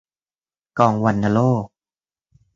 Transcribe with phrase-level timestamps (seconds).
[0.79, 1.65] กองวัณโรค